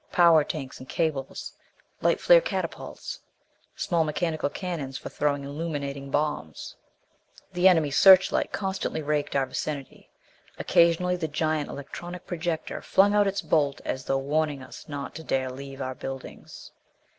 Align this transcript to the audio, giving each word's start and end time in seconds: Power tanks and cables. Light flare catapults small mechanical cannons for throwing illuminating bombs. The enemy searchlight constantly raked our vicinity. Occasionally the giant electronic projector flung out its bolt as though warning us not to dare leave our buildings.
Power 0.11 0.43
tanks 0.43 0.79
and 0.79 0.89
cables. 0.89 1.53
Light 2.01 2.19
flare 2.19 2.41
catapults 2.41 3.19
small 3.75 4.03
mechanical 4.03 4.49
cannons 4.49 4.97
for 4.97 5.09
throwing 5.09 5.43
illuminating 5.43 6.09
bombs. 6.09 6.75
The 7.53 7.67
enemy 7.67 7.91
searchlight 7.91 8.51
constantly 8.51 9.03
raked 9.03 9.35
our 9.35 9.45
vicinity. 9.45 10.09
Occasionally 10.57 11.17
the 11.17 11.27
giant 11.27 11.69
electronic 11.69 12.25
projector 12.25 12.81
flung 12.81 13.13
out 13.13 13.27
its 13.27 13.43
bolt 13.43 13.79
as 13.85 14.05
though 14.05 14.17
warning 14.17 14.63
us 14.63 14.89
not 14.89 15.13
to 15.13 15.23
dare 15.23 15.51
leave 15.51 15.83
our 15.83 15.93
buildings. 15.93 16.71